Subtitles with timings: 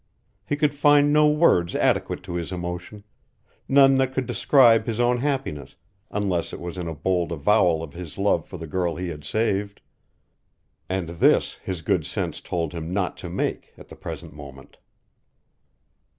[0.47, 3.03] He could find no words adequate to his emotion;
[3.67, 5.75] none that could describe his own happiness,
[6.09, 9.23] unless it was in a bold avowal of his love for the girl he had
[9.23, 9.79] saved.
[10.89, 14.77] And this his good sense told him not to make, at the present moment.